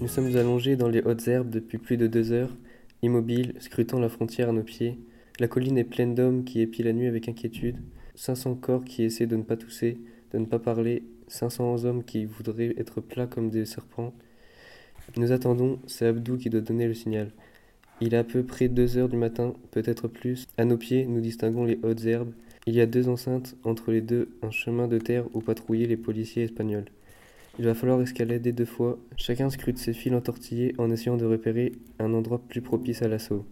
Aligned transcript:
Nous 0.00 0.08
sommes 0.08 0.34
allongés 0.34 0.76
dans 0.76 0.88
les 0.88 1.02
hautes 1.02 1.28
herbes 1.28 1.50
depuis 1.50 1.76
plus 1.76 1.98
de 1.98 2.06
deux 2.06 2.32
heures, 2.32 2.56
immobiles, 3.02 3.52
scrutant 3.58 4.00
la 4.00 4.08
frontière 4.08 4.48
à 4.48 4.52
nos 4.52 4.62
pieds. 4.62 4.98
La 5.38 5.46
colline 5.46 5.76
est 5.76 5.84
pleine 5.84 6.14
d'hommes 6.14 6.44
qui 6.44 6.62
épient 6.62 6.86
la 6.86 6.94
nuit 6.94 7.06
avec 7.06 7.28
inquiétude. 7.28 7.76
500 8.14 8.54
corps 8.54 8.82
qui 8.82 9.02
essaient 9.02 9.26
de 9.26 9.36
ne 9.36 9.42
pas 9.42 9.58
tousser, 9.58 9.98
de 10.32 10.38
ne 10.38 10.46
pas 10.46 10.58
parler. 10.58 11.02
500 11.28 11.84
hommes 11.84 12.02
qui 12.02 12.24
voudraient 12.24 12.74
être 12.78 13.02
plats 13.02 13.26
comme 13.26 13.50
des 13.50 13.66
serpents. 13.66 14.14
Nous 15.18 15.32
attendons, 15.32 15.78
c'est 15.86 16.06
Abdou 16.06 16.38
qui 16.38 16.48
doit 16.48 16.62
donner 16.62 16.86
le 16.86 16.94
signal. 16.94 17.30
Il 18.00 18.14
est 18.14 18.18
à 18.18 18.24
peu 18.24 18.42
près 18.42 18.68
deux 18.68 18.96
heures 18.96 19.10
du 19.10 19.18
matin, 19.18 19.52
peut-être 19.70 20.08
plus. 20.08 20.46
À 20.56 20.64
nos 20.64 20.78
pieds, 20.78 21.04
nous 21.04 21.20
distinguons 21.20 21.66
les 21.66 21.78
hautes 21.82 22.06
herbes. 22.06 22.32
Il 22.66 22.74
y 22.74 22.80
a 22.80 22.86
deux 22.86 23.10
enceintes, 23.10 23.54
entre 23.64 23.92
les 23.92 24.00
deux, 24.00 24.30
un 24.40 24.50
chemin 24.50 24.88
de 24.88 24.96
terre 24.96 25.26
où 25.34 25.42
patrouillaient 25.42 25.86
les 25.86 25.98
policiers 25.98 26.44
espagnols. 26.44 26.86
Il 27.58 27.64
va 27.64 27.74
falloir 27.74 28.00
escalader 28.00 28.52
deux 28.52 28.64
fois. 28.64 28.98
Chacun 29.16 29.50
scrute 29.50 29.78
ses 29.78 29.92
fils 29.92 30.14
entortillés 30.14 30.74
en 30.78 30.90
essayant 30.90 31.16
de 31.16 31.26
repérer 31.26 31.72
un 31.98 32.14
endroit 32.14 32.40
plus 32.48 32.62
propice 32.62 33.02
à 33.02 33.08
l'assaut. 33.08 33.44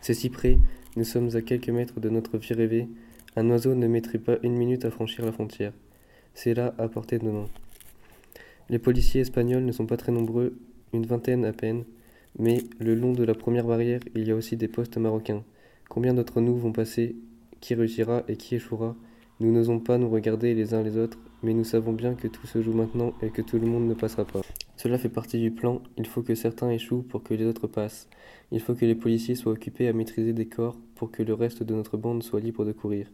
C'est 0.00 0.14
si 0.14 0.30
près, 0.30 0.58
nous 0.96 1.04
sommes 1.04 1.34
à 1.36 1.42
quelques 1.42 1.68
mètres 1.68 2.00
de 2.00 2.08
notre 2.08 2.38
vie 2.38 2.54
rêvée. 2.54 2.88
Un 3.36 3.48
oiseau 3.50 3.74
ne 3.74 3.86
mettrait 3.86 4.18
pas 4.18 4.38
une 4.42 4.56
minute 4.56 4.84
à 4.84 4.90
franchir 4.90 5.24
la 5.24 5.32
frontière. 5.32 5.72
C'est 6.34 6.54
là, 6.54 6.74
à 6.78 6.88
portée 6.88 7.18
de 7.18 7.28
main. 7.28 7.46
Les 8.70 8.78
policiers 8.78 9.20
espagnols 9.20 9.64
ne 9.64 9.72
sont 9.72 9.86
pas 9.86 9.96
très 9.96 10.12
nombreux, 10.12 10.56
une 10.92 11.06
vingtaine 11.06 11.44
à 11.44 11.52
peine, 11.52 11.84
mais 12.38 12.62
le 12.78 12.94
long 12.94 13.12
de 13.12 13.24
la 13.24 13.34
première 13.34 13.66
barrière, 13.66 14.00
il 14.14 14.26
y 14.26 14.30
a 14.30 14.36
aussi 14.36 14.56
des 14.56 14.68
postes 14.68 14.96
marocains. 14.96 15.44
Combien 15.88 16.14
d'entre 16.14 16.40
nous 16.40 16.56
vont 16.56 16.72
passer? 16.72 17.16
Qui 17.60 17.74
réussira 17.74 18.22
et 18.28 18.36
qui 18.36 18.54
échouera? 18.54 18.96
Nous 19.40 19.52
n'osons 19.52 19.78
pas 19.78 19.98
nous 19.98 20.08
regarder 20.08 20.54
les 20.54 20.74
uns 20.74 20.82
les 20.82 20.96
autres, 20.96 21.18
mais 21.42 21.54
nous 21.54 21.64
savons 21.64 21.92
bien 21.92 22.14
que 22.14 22.28
tout 22.28 22.46
se 22.46 22.62
joue 22.62 22.72
maintenant 22.72 23.12
et 23.22 23.30
que 23.30 23.42
tout 23.42 23.58
le 23.58 23.66
monde 23.66 23.86
ne 23.86 23.94
passera 23.94 24.24
pas. 24.24 24.40
Cela 24.76 24.98
fait 24.98 25.08
partie 25.08 25.40
du 25.40 25.50
plan, 25.50 25.80
il 25.96 26.06
faut 26.06 26.22
que 26.22 26.34
certains 26.34 26.70
échouent 26.70 27.02
pour 27.02 27.22
que 27.22 27.34
les 27.34 27.46
autres 27.46 27.66
passent. 27.66 28.08
Il 28.50 28.60
faut 28.60 28.74
que 28.74 28.84
les 28.84 28.94
policiers 28.94 29.34
soient 29.34 29.52
occupés 29.52 29.88
à 29.88 29.92
maîtriser 29.92 30.32
des 30.32 30.46
corps 30.46 30.76
pour 30.94 31.10
que 31.10 31.22
le 31.22 31.34
reste 31.34 31.62
de 31.62 31.74
notre 31.74 31.96
bande 31.96 32.22
soit 32.22 32.40
libre 32.40 32.64
de 32.64 32.72
courir. 32.72 33.06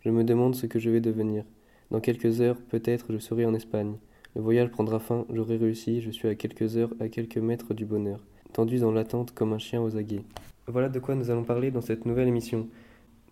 Je 0.00 0.10
me 0.10 0.24
demande 0.24 0.54
ce 0.54 0.66
que 0.66 0.78
je 0.78 0.90
vais 0.90 1.00
devenir. 1.00 1.44
Dans 1.90 2.00
quelques 2.00 2.40
heures, 2.40 2.60
peut-être, 2.68 3.12
je 3.12 3.18
serai 3.18 3.44
en 3.44 3.54
Espagne. 3.54 3.96
Le 4.36 4.42
voyage 4.42 4.70
prendra 4.70 5.00
fin, 5.00 5.26
j'aurai 5.32 5.56
réussi, 5.56 6.00
je 6.00 6.10
suis 6.10 6.28
à 6.28 6.34
quelques 6.34 6.76
heures, 6.76 6.94
à 7.00 7.08
quelques 7.08 7.38
mètres 7.38 7.74
du 7.74 7.84
bonheur, 7.84 8.20
tendu 8.52 8.78
dans 8.78 8.92
l'attente 8.92 9.32
comme 9.32 9.52
un 9.52 9.58
chien 9.58 9.82
aux 9.82 9.96
aguets. 9.96 10.22
Voilà 10.68 10.88
de 10.88 11.00
quoi 11.00 11.16
nous 11.16 11.30
allons 11.30 11.42
parler 11.42 11.70
dans 11.72 11.80
cette 11.80 12.06
nouvelle 12.06 12.28
émission. 12.28 12.68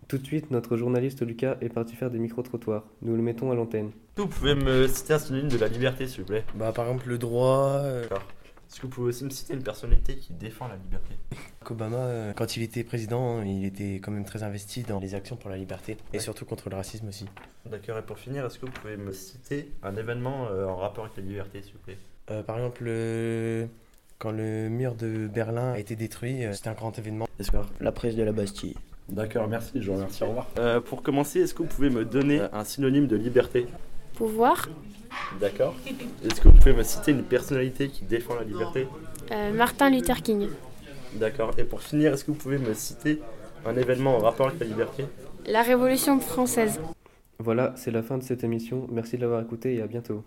Tout 0.09 0.17
de 0.17 0.25
suite, 0.25 0.49
notre 0.49 0.75
journaliste 0.75 1.23
Lucas 1.25 1.57
est 1.61 1.69
parti 1.69 1.95
faire 1.95 2.09
des 2.09 2.17
micro-trottoirs. 2.17 2.83
Nous 3.03 3.15
le 3.15 3.21
mettons 3.21 3.51
à 3.51 3.55
l'antenne. 3.55 3.91
Vous 4.17 4.25
pouvez 4.27 4.55
me 4.55 4.87
citer 4.87 5.13
un 5.13 5.19
synonyme 5.19 5.49
de 5.49 5.57
la 5.57 5.67
liberté, 5.67 6.07
s'il 6.07 6.21
vous 6.21 6.25
plaît? 6.27 6.43
Bah, 6.55 6.71
par 6.73 6.85
exemple, 6.87 7.07
le 7.09 7.19
droit. 7.19 7.77
euh, 7.83 8.01
D'accord. 8.03 8.23
Est-ce 8.67 8.77
que 8.77 8.87
vous 8.87 8.89
pouvez 8.89 9.09
aussi 9.09 9.23
me 9.23 9.29
citer 9.29 9.53
une 9.53 9.61
personnalité 9.63 10.15
qui 10.15 10.33
défend 10.33 10.67
la 10.67 10.77
liberté? 10.77 11.13
Obama, 11.69 11.97
euh, 11.97 12.33
quand 12.33 12.57
il 12.57 12.63
était 12.63 12.83
président, 12.83 13.43
il 13.43 13.63
était 13.65 13.95
quand 14.01 14.09
même 14.11 14.25
très 14.25 14.41
investi 14.41 14.81
dans 14.81 14.99
les 14.99 15.13
actions 15.13 15.35
pour 15.35 15.51
la 15.51 15.57
liberté 15.57 15.95
et 16.11 16.17
Ouais. 16.17 16.19
surtout 16.23 16.45
contre 16.45 16.69
le 16.71 16.75
racisme 16.75 17.07
aussi. 17.07 17.27
D'accord, 17.67 17.99
et 17.99 18.01
pour 18.01 18.17
finir, 18.17 18.43
est-ce 18.47 18.57
que 18.57 18.65
vous 18.65 18.71
pouvez 18.71 18.97
me 18.97 19.11
citer 19.11 19.71
un 19.83 19.95
événement 19.95 20.47
euh, 20.49 20.65
en 20.65 20.75
rapport 20.77 21.05
avec 21.05 21.17
la 21.17 21.23
liberté, 21.23 21.61
s'il 21.61 21.73
vous 21.73 21.79
plaît? 21.79 21.99
Euh, 22.31 22.41
par 22.41 22.57
exemple, 22.57 22.83
euh, 22.87 23.67
quand 24.17 24.31
le 24.31 24.69
mur 24.69 24.95
de 24.95 25.27
Berlin 25.27 25.73
a 25.73 25.79
été 25.79 25.95
détruit, 25.95 26.45
euh, 26.45 26.53
c'était 26.53 26.69
un 26.69 26.73
grand 26.73 26.97
événement. 26.97 27.27
D'accord. 27.37 27.67
La 27.79 27.91
presse 27.91 28.15
de 28.15 28.23
la 28.23 28.31
Bastille. 28.31 28.75
D'accord, 29.11 29.47
merci, 29.47 29.71
je 29.75 29.87
vous 29.89 29.95
remercie, 29.95 30.23
au 30.23 30.27
revoir. 30.27 30.47
Euh, 30.59 30.79
pour 30.79 31.01
commencer, 31.01 31.39
est-ce 31.41 31.53
que 31.53 31.63
vous 31.63 31.69
pouvez 31.69 31.89
me 31.89 32.05
donner 32.05 32.41
un 32.53 32.63
synonyme 32.63 33.07
de 33.07 33.15
liberté? 33.15 33.67
Pouvoir. 34.13 34.69
D'accord. 35.39 35.75
Est-ce 36.23 36.41
que 36.41 36.49
vous 36.49 36.57
pouvez 36.57 36.73
me 36.73 36.83
citer 36.83 37.11
une 37.11 37.23
personnalité 37.23 37.89
qui 37.89 38.03
défend 38.03 38.35
la 38.35 38.43
liberté? 38.43 38.87
Euh, 39.31 39.51
Martin 39.53 39.89
Luther 39.89 40.21
King. 40.21 40.47
D'accord. 41.15 41.51
Et 41.57 41.63
pour 41.63 41.81
finir, 41.81 42.13
est-ce 42.13 42.23
que 42.23 42.31
vous 42.31 42.37
pouvez 42.37 42.57
me 42.57 42.73
citer 42.73 43.19
un 43.65 43.75
événement 43.75 44.15
en 44.17 44.19
rapport 44.19 44.47
avec 44.47 44.59
la 44.59 44.67
liberté? 44.67 45.05
La 45.47 45.63
Révolution 45.63 46.19
française. 46.19 46.79
Voilà, 47.39 47.73
c'est 47.77 47.91
la 47.91 48.03
fin 48.03 48.17
de 48.17 48.23
cette 48.23 48.43
émission. 48.43 48.85
Merci 48.91 49.15
de 49.15 49.21
l'avoir 49.21 49.41
écouté 49.41 49.75
et 49.75 49.81
à 49.81 49.87
bientôt. 49.87 50.23